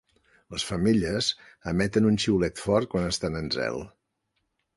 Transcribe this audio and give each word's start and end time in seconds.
Les 0.53 0.63
femelles 0.69 1.29
emeten 1.73 2.07
un 2.13 2.17
xiulet 2.25 2.63
fort 2.63 2.91
quan 2.95 3.07
estan 3.11 3.39
en 3.45 3.53
zel. 3.59 3.79